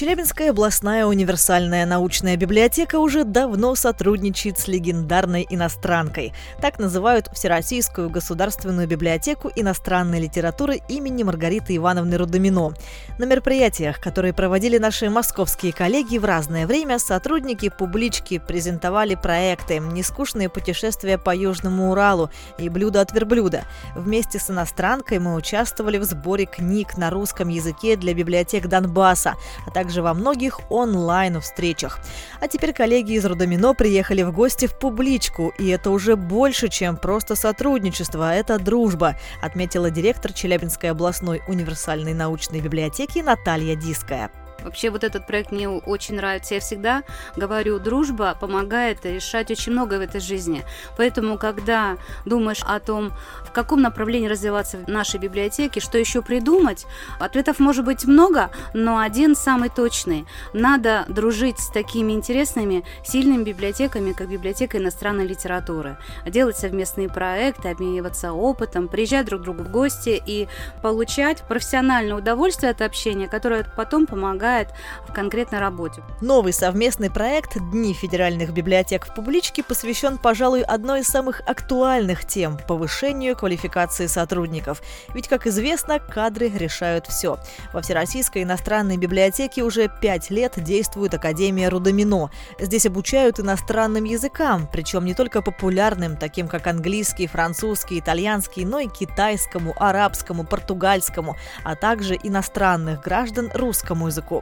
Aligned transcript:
Челябинская 0.00 0.48
областная 0.52 1.04
универсальная 1.04 1.84
научная 1.84 2.38
библиотека 2.38 2.98
уже 2.98 3.24
давно 3.24 3.74
сотрудничает 3.74 4.58
с 4.58 4.66
легендарной 4.66 5.46
иностранкой. 5.50 6.32
Так 6.62 6.78
называют 6.78 7.28
Всероссийскую 7.34 8.08
государственную 8.08 8.88
библиотеку 8.88 9.50
иностранной 9.54 10.18
литературы 10.18 10.80
имени 10.88 11.22
Маргариты 11.22 11.76
Ивановны 11.76 12.16
Рудомино. 12.16 12.72
На 13.18 13.24
мероприятиях, 13.24 14.00
которые 14.00 14.32
проводили 14.32 14.78
наши 14.78 15.10
московские 15.10 15.74
коллеги 15.74 16.16
в 16.16 16.24
разное 16.24 16.66
время, 16.66 16.98
сотрудники 16.98 17.68
публички 17.68 18.38
презентовали 18.38 19.16
проекты 19.16 19.80
«Нескучные 19.80 20.48
путешествия 20.48 21.18
по 21.18 21.36
Южному 21.36 21.90
Уралу» 21.90 22.30
и 22.56 22.70
«Блюдо 22.70 23.02
от 23.02 23.12
верблюда». 23.12 23.64
Вместе 23.94 24.38
с 24.38 24.48
иностранкой 24.48 25.18
мы 25.18 25.34
участвовали 25.34 25.98
в 25.98 26.04
сборе 26.04 26.46
книг 26.46 26.96
на 26.96 27.10
русском 27.10 27.48
языке 27.48 27.96
для 27.96 28.14
библиотек 28.14 28.66
Донбасса, 28.66 29.34
а 29.66 29.70
также 29.70 29.89
во 29.98 30.14
многих 30.14 30.60
онлайн-встречах. 30.70 31.98
А 32.40 32.48
теперь 32.48 32.72
коллеги 32.72 33.12
из 33.12 33.24
Рудомино 33.24 33.74
приехали 33.74 34.22
в 34.22 34.32
гости 34.32 34.66
в 34.66 34.78
публичку, 34.78 35.52
и 35.58 35.68
это 35.68 35.90
уже 35.90 36.16
больше, 36.16 36.68
чем 36.68 36.96
просто 36.96 37.34
сотрудничество, 37.36 38.34
это 38.34 38.58
дружба, 38.58 39.16
отметила 39.42 39.90
директор 39.90 40.32
Челябинской 40.32 40.90
областной 40.90 41.42
универсальной 41.48 42.14
научной 42.14 42.60
библиотеки 42.60 43.18
Наталья 43.20 43.74
Диская. 43.76 44.30
Вообще 44.64 44.90
вот 44.90 45.04
этот 45.04 45.26
проект 45.26 45.52
мне 45.52 45.68
очень 45.68 46.16
нравится. 46.16 46.54
Я 46.54 46.60
всегда 46.60 47.02
говорю, 47.36 47.78
дружба 47.78 48.36
помогает 48.38 49.04
решать 49.04 49.50
очень 49.50 49.72
много 49.72 49.94
в 49.94 50.00
этой 50.00 50.20
жизни. 50.20 50.64
Поэтому, 50.96 51.38
когда 51.38 51.96
думаешь 52.24 52.62
о 52.66 52.80
том, 52.80 53.12
в 53.44 53.52
каком 53.52 53.82
направлении 53.82 54.28
развиваться 54.28 54.78
в 54.78 54.88
нашей 54.88 55.18
библиотеке, 55.18 55.80
что 55.80 55.98
еще 55.98 56.22
придумать, 56.22 56.86
ответов 57.18 57.58
может 57.58 57.84
быть 57.84 58.04
много, 58.04 58.50
но 58.74 58.98
один 58.98 59.34
самый 59.34 59.68
точный. 59.68 60.26
Надо 60.52 61.04
дружить 61.08 61.58
с 61.58 61.70
такими 61.70 62.12
интересными, 62.12 62.84
сильными 63.04 63.44
библиотеками, 63.44 64.12
как 64.12 64.28
библиотека 64.28 64.78
иностранной 64.78 65.26
литературы. 65.26 65.96
Делать 66.26 66.56
совместные 66.56 67.08
проекты, 67.08 67.68
обмениваться 67.68 68.32
опытом, 68.32 68.88
приезжать 68.88 69.26
друг 69.26 69.40
к 69.40 69.44
другу 69.44 69.62
в 69.64 69.70
гости 69.70 70.20
и 70.24 70.48
получать 70.82 71.42
профессиональное 71.42 72.16
удовольствие 72.16 72.70
от 72.70 72.82
общения, 72.82 73.28
которое 73.28 73.64
потом 73.76 74.06
помогает 74.06 74.49
помогает 74.50 74.68
в 75.08 75.12
конкретной 75.12 75.58
работе. 75.58 76.02
Новый 76.20 76.52
совместный 76.52 77.10
проект 77.10 77.58
«Дни 77.70 77.92
федеральных 77.92 78.52
библиотек 78.52 79.06
в 79.06 79.14
публичке» 79.14 79.62
посвящен, 79.62 80.18
пожалуй, 80.18 80.62
одной 80.62 81.00
из 81.00 81.06
самых 81.06 81.40
актуальных 81.46 82.26
тем– 82.26 82.58
повышению 82.68 83.36
квалификации 83.36 84.06
сотрудников. 84.06 84.82
Ведь, 85.14 85.28
как 85.28 85.46
известно, 85.46 85.98
кадры 85.98 86.48
решают 86.48 87.06
все. 87.06 87.38
Во 87.72 87.80
Всероссийской 87.80 88.42
иностранной 88.42 88.96
библиотеке 88.96 89.62
уже 89.62 89.90
пять 90.00 90.30
лет 90.30 90.54
действует 90.56 91.14
Академия 91.14 91.68
Рудомино. 91.68 92.30
Здесь 92.58 92.86
обучают 92.86 93.40
иностранным 93.40 94.04
языкам, 94.04 94.68
причем 94.72 95.04
не 95.04 95.14
только 95.14 95.42
популярным, 95.42 96.16
таким 96.16 96.48
как 96.48 96.66
английский, 96.66 97.26
французский, 97.26 97.98
итальянский, 97.98 98.64
но 98.64 98.80
и 98.80 98.88
китайскому, 98.88 99.74
арабскому, 99.76 100.44
португальскому, 100.44 101.36
а 101.64 101.74
также 101.74 102.16
иностранных 102.22 103.00
граждан 103.00 103.50
русскому 103.54 104.06
языку. 104.06 104.39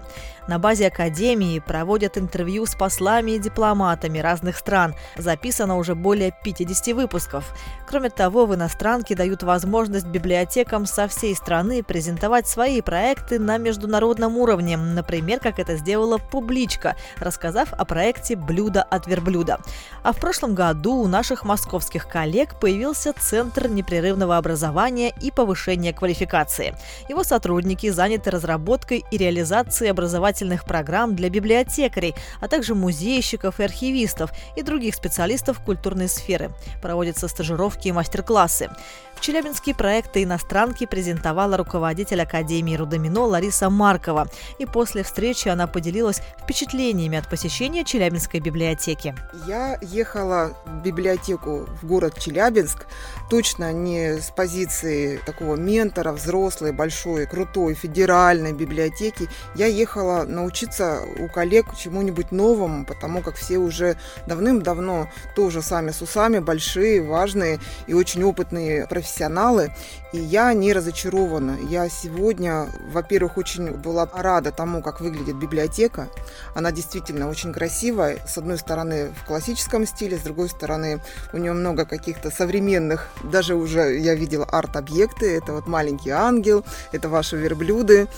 На 0.49 0.59
базе 0.59 0.87
Академии 0.87 1.59
проводят 1.59 2.17
интервью 2.17 2.65
с 2.65 2.75
послами 2.75 3.33
и 3.33 3.39
дипломатами 3.39 4.19
разных 4.19 4.57
стран. 4.57 4.95
Записано 5.17 5.77
уже 5.77 5.95
более 5.95 6.35
50 6.43 6.95
выпусков. 6.95 7.55
Кроме 7.87 8.09
того, 8.09 8.47
в 8.47 8.55
иностранке 8.55 9.15
дают 9.15 9.43
возможность 9.43 10.07
библиотекам 10.07 10.87
со 10.87 11.07
всей 11.07 11.37
страны 11.37 11.83
презентовать 11.83 12.49
свои 12.49 12.81
проекты 12.81 13.39
на 13.39 13.59
международном 13.59 14.39
уровне, 14.39 14.79
например, 14.79 15.39
как 15.39 15.59
это 15.59 15.77
сделала 15.77 16.17
Публичка, 16.17 16.97
рассказав 17.19 17.75
о 17.75 17.85
проекте 17.85 18.35
«Блюдо 18.35 18.83
от 18.83 19.07
верблюда». 19.07 19.59
А 20.03 20.13
в 20.13 20.17
прошлом 20.17 20.55
году 20.55 20.95
у 20.95 21.07
наших 21.09 21.45
московских 21.45 22.09
коллег 22.09 22.59
появился 22.59 23.13
Центр 23.13 23.69
непрерывного 23.69 24.39
образования 24.39 25.13
и 25.21 25.31
повышения 25.31 25.93
квалификации. 25.93 26.75
Его 27.09 27.23
сотрудники 27.23 27.91
заняты 27.91 28.31
разработкой 28.31 29.05
и 29.11 29.19
реализацией 29.19 29.88
образовательных 29.91 30.65
программ 30.65 31.15
для 31.17 31.31
библиотекарей, 31.31 32.15
а 32.41 32.49
также 32.49 32.75
музейщиков 32.75 33.61
и 33.61 33.65
архивистов 33.65 34.31
и 34.57 34.63
других 34.63 34.95
специалистов 34.95 35.61
культурной 35.61 36.09
сферы. 36.09 36.51
Проводятся 36.83 37.29
стажировки 37.29 37.89
и 37.89 37.93
мастер-классы. 37.93 38.71
В 39.19 39.21
Челябинске 39.21 39.75
проекты 39.75 40.23
иностранки 40.23 40.87
презентовала 40.87 41.57
руководитель 41.57 42.23
Академии 42.23 42.77
Рудомино 42.77 43.25
Лариса 43.25 43.69
Маркова. 43.69 44.29
И 44.61 44.65
после 44.65 45.03
встречи 45.03 45.49
она 45.49 45.67
поделилась 45.67 46.23
впечатлениями 46.41 47.19
от 47.19 47.29
посещения 47.29 47.85
Челябинской 47.85 48.39
библиотеки. 48.39 49.17
Я 49.49 49.77
ехала 49.83 50.57
в 50.65 50.83
библиотеку 50.83 51.67
в 51.83 51.85
город 51.85 52.17
Челябинск, 52.17 52.87
точно 53.29 53.73
не 53.73 54.21
с 54.21 54.31
позиции 54.31 55.17
такого 55.27 55.57
ментора, 55.57 56.13
взрослой, 56.13 56.71
большой, 56.71 57.27
крутой, 57.27 57.75
федеральной 57.75 58.53
библиотеки. 58.53 59.29
Я 59.57 59.67
ехала 59.79 60.25
научиться 60.25 61.03
у 61.19 61.29
коллег 61.29 61.67
чему-нибудь 61.77 62.33
новому, 62.33 62.85
потому 62.85 63.23
как 63.23 63.37
все 63.37 63.59
уже 63.59 63.97
давным-давно 64.27 65.09
тоже 65.37 65.63
сами 65.63 65.91
с 65.91 66.03
усами, 66.03 66.41
большие, 66.41 67.01
важные 67.01 67.61
и 67.87 67.95
очень 67.95 68.25
опытные 68.25 68.87
профессионалы, 68.87 69.73
и 70.13 70.19
я 70.19 70.53
не 70.53 70.73
разочарована. 70.73 71.57
Я 71.69 71.89
сегодня, 71.89 72.67
во-первых, 72.93 73.39
очень 73.39 73.71
была 73.71 74.09
рада 74.13 74.51
тому, 74.51 74.83
как 74.83 75.01
выглядит 75.01 75.37
библиотека. 75.37 76.09
Она 76.55 76.73
действительно 76.73 77.29
очень 77.29 77.53
красивая. 77.53 78.19
С 78.27 78.39
одной 78.39 78.59
стороны 78.59 79.11
в 79.23 79.27
классическом 79.27 79.87
стиле, 79.87 80.19
с 80.19 80.23
другой 80.23 80.49
стороны 80.49 81.01
у 81.33 81.39
нее 81.39 81.53
много 81.53 81.85
каких-то 81.85 82.31
современных, 82.31 83.09
даже 83.23 83.55
уже 83.55 83.99
я 83.99 84.15
видела 84.15 84.45
арт-объекты. 84.45 85.37
Это 85.37 85.53
вот 85.53 85.67
маленький 85.67 86.11
ангел, 86.11 86.65
это 86.93 87.09
ваши 87.09 87.37
верблюды. 87.37 88.09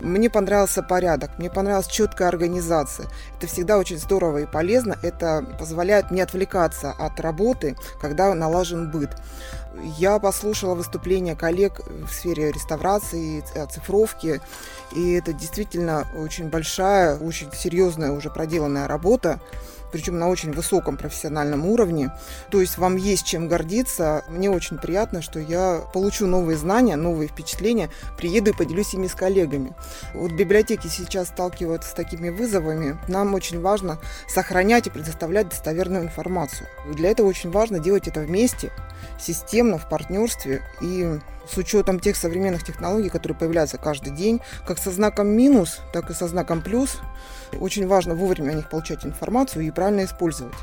Мне 0.00 0.28
понравился 0.28 0.82
порядок, 0.82 1.38
мне 1.38 1.50
понравилась 1.50 1.86
четкая 1.86 2.28
организация. 2.28 3.06
Это 3.38 3.46
всегда 3.46 3.78
очень 3.78 3.98
здорово 3.98 4.38
и 4.38 4.46
полезно. 4.46 4.98
Это 5.02 5.44
позволяет 5.58 6.10
не 6.10 6.20
отвлекаться 6.20 6.92
от 6.92 7.20
работы, 7.20 7.76
когда 8.00 8.32
налажен 8.34 8.90
быт. 8.90 9.10
Я 9.98 10.18
послушала 10.18 10.74
выступления 10.74 11.34
коллег 11.34 11.80
в 11.86 12.08
сфере 12.12 12.52
реставрации, 12.52 13.42
оцифровки, 13.58 14.40
и 14.92 15.12
это 15.14 15.32
действительно 15.32 16.06
очень 16.16 16.48
большая, 16.48 17.16
очень 17.16 17.50
серьезная 17.52 18.12
уже 18.12 18.30
проделанная 18.30 18.86
работа 18.86 19.40
причем 19.94 20.18
на 20.18 20.28
очень 20.28 20.50
высоком 20.50 20.96
профессиональном 20.96 21.64
уровне. 21.64 22.10
То 22.50 22.60
есть 22.60 22.78
вам 22.78 22.96
есть 22.96 23.24
чем 23.24 23.46
гордиться. 23.46 24.24
Мне 24.28 24.50
очень 24.50 24.76
приятно, 24.76 25.22
что 25.22 25.38
я 25.38 25.82
получу 25.92 26.26
новые 26.26 26.58
знания, 26.58 26.96
новые 26.96 27.28
впечатления, 27.28 27.90
приеду 28.18 28.50
и 28.50 28.56
поделюсь 28.56 28.92
ими 28.94 29.06
с 29.06 29.14
коллегами. 29.14 29.72
Вот 30.12 30.32
библиотеки 30.32 30.88
сейчас 30.88 31.28
сталкиваются 31.28 31.90
с 31.90 31.92
такими 31.92 32.28
вызовами. 32.28 32.98
Нам 33.06 33.34
очень 33.34 33.60
важно 33.60 34.00
сохранять 34.26 34.88
и 34.88 34.90
предоставлять 34.90 35.50
достоверную 35.50 36.02
информацию. 36.02 36.66
Для 36.92 37.12
этого 37.12 37.28
очень 37.28 37.52
важно 37.52 37.78
делать 37.78 38.08
это 38.08 38.18
вместе, 38.18 38.72
системно, 39.20 39.78
в 39.78 39.88
партнерстве 39.88 40.62
и 40.80 41.20
с 41.48 41.56
учетом 41.56 42.00
тех 42.00 42.16
современных 42.16 42.64
технологий, 42.64 43.08
которые 43.08 43.36
появляются 43.36 43.78
каждый 43.78 44.12
день, 44.12 44.40
как 44.66 44.78
со 44.78 44.90
знаком 44.90 45.28
минус, 45.28 45.80
так 45.92 46.10
и 46.10 46.14
со 46.14 46.28
знаком 46.28 46.62
плюс. 46.62 46.98
Очень 47.60 47.86
важно 47.86 48.14
вовремя 48.14 48.50
о 48.50 48.54
них 48.54 48.68
получать 48.68 49.04
информацию 49.04 49.66
и 49.66 49.70
правильно 49.70 50.04
использовать. 50.04 50.54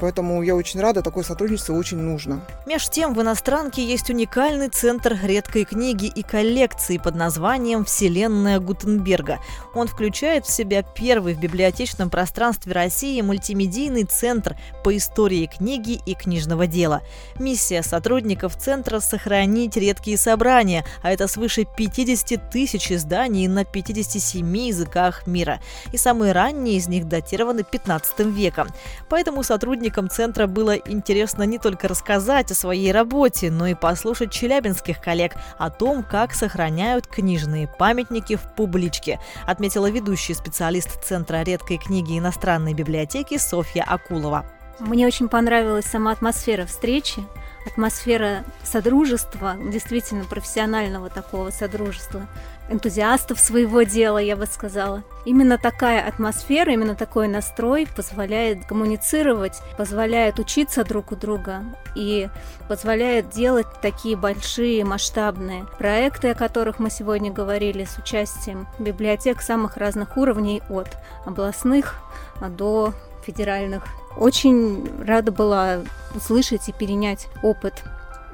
Поэтому 0.00 0.42
я 0.42 0.56
очень 0.56 0.80
рада, 0.80 1.02
такое 1.02 1.22
сотрудничество 1.22 1.74
очень 1.74 1.98
нужно. 1.98 2.40
Меж 2.66 2.88
тем, 2.88 3.14
в 3.14 3.20
иностранке 3.20 3.84
есть 3.84 4.08
уникальный 4.10 4.68
центр 4.68 5.16
редкой 5.22 5.64
книги 5.64 6.06
и 6.06 6.22
коллекции 6.22 6.96
под 6.96 7.14
названием 7.14 7.84
«Вселенная 7.84 8.58
Гутенберга». 8.58 9.38
Он 9.74 9.86
включает 9.86 10.46
в 10.46 10.50
себя 10.50 10.82
первый 10.82 11.34
в 11.34 11.40
библиотечном 11.40 12.08
пространстве 12.08 12.72
России 12.72 13.20
мультимедийный 13.20 14.04
центр 14.04 14.56
по 14.82 14.96
истории 14.96 15.46
книги 15.46 16.00
и 16.06 16.14
книжного 16.14 16.66
дела. 16.66 17.02
Миссия 17.38 17.82
сотрудников 17.82 18.56
центра– 18.56 19.00
сохранить 19.00 19.76
редкие 19.76 20.16
собрания, 20.30 20.84
а 21.02 21.10
это 21.10 21.26
свыше 21.26 21.64
50 21.76 22.50
тысяч 22.50 22.92
изданий 22.92 23.48
на 23.48 23.64
57 23.64 24.56
языках 24.56 25.26
мира. 25.26 25.60
И 25.92 25.96
самые 25.96 26.32
ранние 26.32 26.76
из 26.76 26.86
них 26.86 27.08
датированы 27.08 27.64
15 27.64 28.20
веком. 28.26 28.68
Поэтому 29.08 29.42
сотрудникам 29.42 30.08
центра 30.08 30.46
было 30.46 30.76
интересно 30.76 31.42
не 31.42 31.58
только 31.58 31.88
рассказать 31.88 32.52
о 32.52 32.54
своей 32.54 32.92
работе, 32.92 33.50
но 33.50 33.66
и 33.66 33.74
послушать 33.74 34.30
челябинских 34.30 35.00
коллег 35.00 35.32
о 35.58 35.68
том, 35.68 36.04
как 36.04 36.32
сохраняют 36.32 37.08
книжные 37.08 37.66
памятники 37.66 38.36
в 38.36 38.54
публичке, 38.54 39.18
отметила 39.48 39.90
ведущий 39.90 40.34
специалист 40.34 41.04
Центра 41.04 41.42
редкой 41.42 41.78
книги 41.78 42.16
иностранной 42.16 42.74
библиотеки 42.74 43.36
Софья 43.36 43.82
Акулова. 43.82 44.59
Мне 44.80 45.06
очень 45.06 45.28
понравилась 45.28 45.84
сама 45.84 46.12
атмосфера 46.12 46.64
встречи, 46.64 47.22
атмосфера 47.66 48.44
содружества, 48.64 49.54
действительно 49.70 50.24
профессионального 50.24 51.10
такого 51.10 51.50
содружества, 51.50 52.26
энтузиастов 52.70 53.38
своего 53.38 53.82
дела, 53.82 54.16
я 54.16 54.36
бы 54.36 54.46
сказала. 54.46 55.02
Именно 55.26 55.58
такая 55.58 56.06
атмосфера, 56.08 56.72
именно 56.72 56.94
такой 56.94 57.28
настрой 57.28 57.86
позволяет 57.94 58.64
коммуницировать, 58.64 59.60
позволяет 59.76 60.38
учиться 60.38 60.82
друг 60.82 61.12
у 61.12 61.16
друга 61.16 61.62
и 61.94 62.30
позволяет 62.66 63.28
делать 63.28 63.66
такие 63.82 64.16
большие 64.16 64.82
масштабные 64.86 65.66
проекты, 65.78 66.30
о 66.30 66.34
которых 66.34 66.78
мы 66.78 66.88
сегодня 66.88 67.30
говорили, 67.30 67.84
с 67.84 67.98
участием 67.98 68.66
библиотек 68.78 69.42
самых 69.42 69.76
разных 69.76 70.16
уровней, 70.16 70.62
от 70.70 70.88
областных 71.26 71.96
до 72.40 72.94
федеральных. 73.24 73.84
Очень 74.16 74.88
рада 75.04 75.32
была 75.32 75.80
услышать 76.14 76.68
и 76.68 76.72
перенять 76.72 77.28
опыт 77.42 77.82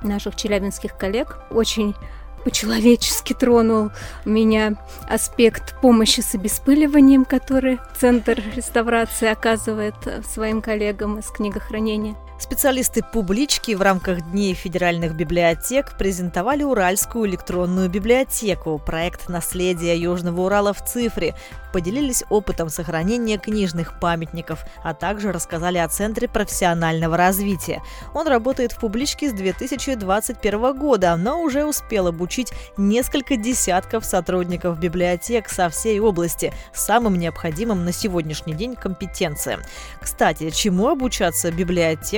наших 0.02 0.36
челябинских 0.36 0.96
коллег. 0.96 1.38
Очень 1.50 1.94
по-человечески 2.44 3.32
тронул 3.32 3.90
меня 4.24 4.76
аспект 5.08 5.80
помощи 5.80 6.20
с 6.20 6.34
обеспыливанием, 6.34 7.24
который 7.24 7.80
Центр 7.98 8.40
реставрации 8.54 9.28
оказывает 9.28 9.96
своим 10.24 10.62
коллегам 10.62 11.18
из 11.18 11.26
книгохранения. 11.26 12.14
Специалисты 12.38 13.02
публички 13.02 13.72
в 13.74 13.80
рамках 13.80 14.20
Дней 14.30 14.52
федеральных 14.52 15.14
библиотек 15.14 15.96
презентовали 15.96 16.64
Уральскую 16.64 17.26
электронную 17.26 17.88
библиотеку, 17.88 18.78
проект 18.78 19.30
наследия 19.30 19.96
Южного 19.96 20.42
Урала 20.42 20.74
в 20.74 20.84
цифре, 20.84 21.34
поделились 21.72 22.24
опытом 22.30 22.70
сохранения 22.70 23.38
книжных 23.38 24.00
памятников, 24.00 24.64
а 24.82 24.94
также 24.94 25.32
рассказали 25.32 25.78
о 25.78 25.88
Центре 25.88 26.26
профессионального 26.26 27.16
развития. 27.16 27.82
Он 28.14 28.26
работает 28.26 28.72
в 28.72 28.80
публичке 28.80 29.28
с 29.28 29.32
2021 29.32 30.78
года, 30.78 31.16
но 31.16 31.42
уже 31.42 31.64
успел 31.64 32.06
обучить 32.06 32.52
несколько 32.76 33.36
десятков 33.36 34.04
сотрудников 34.04 34.78
библиотек 34.78 35.48
со 35.48 35.68
всей 35.68 36.00
области 36.00 36.52
самым 36.72 37.18
необходимым 37.18 37.84
на 37.84 37.92
сегодняшний 37.92 38.54
день 38.54 38.74
компетенциям. 38.74 39.60
Кстати, 40.00 40.48
чему 40.50 40.88
обучаться 40.88 41.50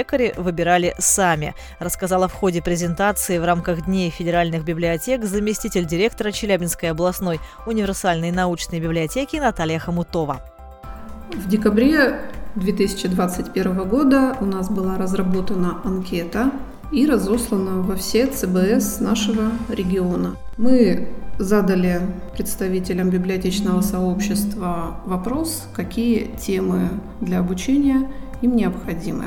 библиотекари 0.08 0.32
выбирали 0.40 0.94
сами, 0.99 1.55
рассказала 1.78 2.28
в 2.28 2.32
ходе 2.32 2.62
презентации 2.62 3.38
в 3.38 3.44
рамках 3.44 3.84
Дней 3.84 4.10
федеральных 4.10 4.64
библиотек 4.64 5.25
заместитель 5.25 5.87
директора 5.87 6.32
Челябинской 6.32 6.90
областной 6.90 7.40
универсальной 7.66 8.31
научной 8.31 8.81
библиотеки 8.81 9.37
Наталья 9.37 9.78
Хомутова. 9.78 10.40
В 11.34 11.49
декабре 11.49 12.20
2021 12.55 13.88
года 13.88 14.37
у 14.40 14.46
нас 14.46 14.70
была 14.70 14.96
разработана 14.96 15.81
анкета 15.84 16.52
и 16.90 17.06
разослана 17.06 17.82
во 17.82 17.94
все 17.96 18.26
ЦБС 18.26 19.00
нашего 19.00 19.50
региона. 19.69 20.37
Мы 20.56 21.08
задали 21.38 22.00
представителям 22.32 23.10
библиотечного 23.10 23.82
сообщества 23.82 24.96
вопрос, 25.05 25.69
какие 25.75 26.31
темы 26.40 26.88
для 27.20 27.40
обучения 27.40 28.08
им 28.40 28.56
необходимы. 28.56 29.26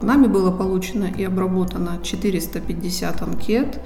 Нами 0.00 0.26
было 0.26 0.50
получено 0.50 1.06
и 1.06 1.24
обработано 1.24 1.98
450 2.02 3.22
анкет. 3.22 3.80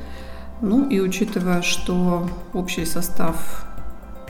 Ну 0.61 0.89
и 0.89 1.01
учитывая, 1.01 1.63
что 1.63 2.29
общий 2.53 2.85
состав 2.85 3.67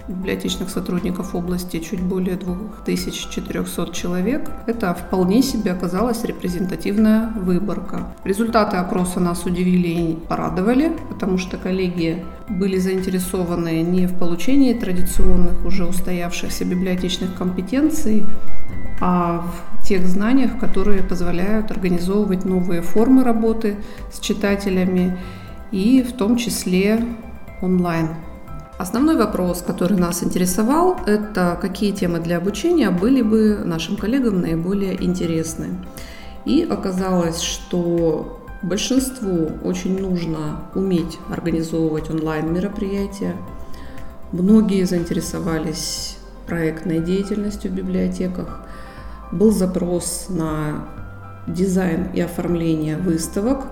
библиотечных 0.09 0.71
сотрудников 0.71 1.35
области 1.35 1.79
чуть 1.79 2.01
более 2.01 2.37
2400 2.37 3.93
человек. 3.93 4.51
Это 4.67 4.95
вполне 4.95 5.43
себе 5.43 5.73
оказалась 5.73 6.25
репрезентативная 6.25 7.29
выборка. 7.37 8.09
Результаты 8.25 8.77
опроса 8.77 9.21
нас 9.21 9.45
удивили 9.45 9.89
и 9.89 10.15
порадовали, 10.15 10.93
потому 11.09 11.39
что 11.39 11.57
коллеги 11.57 12.25
были 12.49 12.79
заинтересованы 12.79 13.83
не 13.83 14.07
в 14.07 14.19
получении 14.19 14.75
традиционных 14.75 15.65
уже 15.65 15.87
устоявшихся 15.87 16.65
библиотечных 16.65 17.35
компетенций, 17.35 18.25
а 19.05 19.45
в 19.81 19.85
тех 19.85 20.07
знаниях, 20.07 20.61
которые 20.61 21.03
позволяют 21.03 21.73
организовывать 21.73 22.45
новые 22.45 22.83
формы 22.83 23.25
работы 23.25 23.79
с 24.13 24.21
читателями 24.21 25.19
и 25.73 26.05
в 26.05 26.13
том 26.13 26.37
числе 26.37 27.05
онлайн. 27.61 28.11
Основной 28.79 29.17
вопрос, 29.17 29.61
который 29.67 29.99
нас 29.99 30.23
интересовал, 30.23 31.01
это 31.05 31.59
какие 31.61 31.91
темы 31.91 32.21
для 32.21 32.37
обучения 32.37 32.91
были 32.91 33.23
бы 33.23 33.63
нашим 33.65 33.97
коллегам 33.97 34.41
наиболее 34.41 35.03
интересны. 35.03 35.71
И 36.45 36.63
оказалось, 36.63 37.41
что 37.41 38.47
большинству 38.63 39.51
очень 39.65 40.01
нужно 40.01 40.61
уметь 40.77 41.19
организовывать 41.29 42.09
онлайн-мероприятия. 42.09 43.35
Многие 44.31 44.85
заинтересовались 44.85 46.19
проектной 46.47 47.01
деятельностью 47.01 47.73
в 47.73 47.75
библиотеках. 47.75 48.61
Был 49.33 49.51
запрос 49.51 50.27
на 50.29 50.85
дизайн 51.47 52.09
и 52.15 52.21
оформление 52.21 52.97
выставок. 52.97 53.67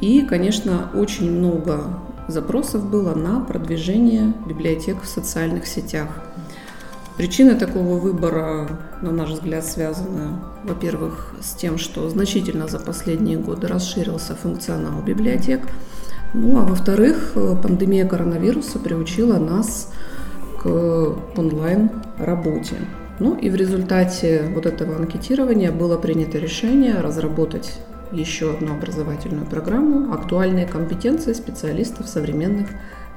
И, 0.00 0.22
конечно, 0.22 0.90
очень 0.94 1.30
много 1.30 1.84
запросов 2.28 2.88
было 2.88 3.14
на 3.14 3.40
продвижение 3.40 4.32
библиотек 4.46 5.02
в 5.02 5.06
социальных 5.06 5.66
сетях. 5.66 6.08
Причины 7.16 7.56
такого 7.56 7.98
выбора, 7.98 8.80
на 9.02 9.10
наш 9.10 9.30
взгляд, 9.30 9.66
связаны, 9.66 10.38
во-первых, 10.64 11.34
с 11.42 11.52
тем, 11.52 11.76
что 11.76 12.08
значительно 12.08 12.68
за 12.68 12.78
последние 12.78 13.36
годы 13.36 13.66
расширился 13.68 14.34
функционал 14.34 15.02
библиотек, 15.02 15.60
ну 16.32 16.58
а 16.58 16.62
во-вторых, 16.62 17.34
пандемия 17.62 18.06
коронавируса 18.06 18.78
приучила 18.78 19.38
нас 19.38 19.92
к 20.62 20.66
онлайн-работе. 21.36 22.76
Ну 23.22 23.36
и 23.36 23.50
в 23.50 23.54
результате 23.54 24.42
вот 24.52 24.66
этого 24.66 24.96
анкетирования 24.96 25.70
было 25.70 25.96
принято 25.96 26.38
решение 26.38 26.94
разработать 26.94 27.78
еще 28.10 28.50
одну 28.50 28.74
образовательную 28.74 29.46
программу 29.46 30.12
«Актуальные 30.12 30.66
компетенции 30.66 31.32
специалистов 31.32 32.08
современных 32.08 32.66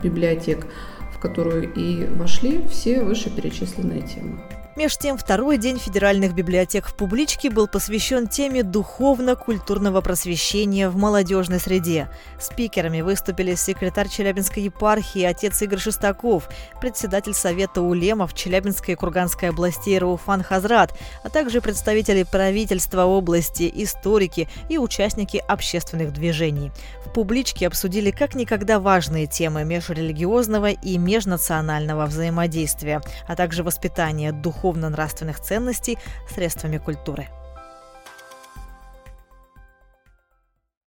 библиотек», 0.03 0.67
в 1.11 1.17
которую 1.17 1.73
и 1.73 2.05
вошли 2.05 2.67
все 2.69 3.01
вышеперечисленные 3.01 4.03
темы. 4.03 4.43
Меж 4.75 4.97
тем, 4.97 5.17
второй 5.17 5.57
день 5.57 5.79
федеральных 5.79 6.33
библиотек 6.33 6.85
в 6.87 6.95
публичке 6.95 7.49
был 7.49 7.65
посвящен 7.65 8.27
теме 8.27 8.61
духовно-культурного 8.61 10.01
просвещения 10.01 10.89
в 10.89 10.97
молодежной 10.97 11.61
среде. 11.61 12.09
Спикерами 12.41 12.99
выступили 12.99 13.55
секретарь 13.55 14.09
Челябинской 14.09 14.63
епархии 14.63 15.23
отец 15.23 15.61
Игорь 15.61 15.79
Шестаков, 15.79 16.49
председатель 16.81 17.33
Совета 17.33 17.81
улемов 17.81 18.33
Челябинской 18.33 18.95
и 18.95 18.97
Курганской 18.97 19.47
областей 19.47 19.97
Рауфан 19.97 20.43
Хазрат, 20.43 20.93
а 21.23 21.29
также 21.29 21.61
представители 21.61 22.23
правительства 22.23 23.05
области, 23.05 23.71
историки 23.75 24.49
и 24.67 24.77
участники 24.77 25.41
общественных 25.47 26.11
движений. 26.11 26.73
В 27.05 27.13
публичке 27.13 27.67
обсудили 27.67 28.11
как 28.11 28.35
никогда 28.35 28.81
важные 28.81 29.25
темы 29.25 29.63
межрелигиозного 29.63 30.71
и 30.71 30.97
межнационального 30.97 32.07
взаимодействия, 32.07 32.99
а 33.25 33.37
также 33.37 33.63
воспитание 33.63 34.33
духовного 34.33 34.64
духовно-нравственных 34.65 35.39
ценностей 35.39 35.99
средствами 36.33 36.79
культуры. 36.79 37.27